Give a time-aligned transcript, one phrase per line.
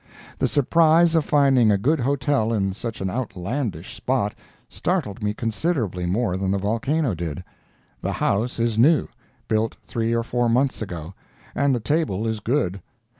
[0.39, 4.33] The surprise of finding a good hotel in such an outlandish spot
[4.67, 7.43] startled me considerably more than the volcano did.
[8.01, 12.81] The house is new—built three or four months ago—and the table is good.